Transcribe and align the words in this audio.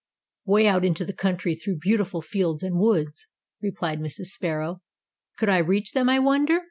"Way 0.45 0.65
out 0.67 0.83
into 0.83 1.05
the 1.05 1.13
country 1.13 1.53
through 1.53 1.77
beautiful 1.77 2.23
fields 2.23 2.63
and 2.63 2.79
woods," 2.79 3.27
replied 3.61 3.99
Mrs. 3.99 4.29
Sparrow. 4.29 4.81
"Could 5.37 5.49
I 5.49 5.59
reach 5.59 5.91
them, 5.91 6.09
I 6.09 6.17
wonder! 6.17 6.59